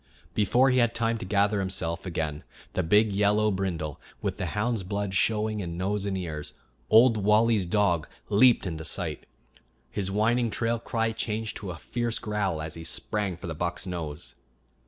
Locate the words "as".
12.63-12.73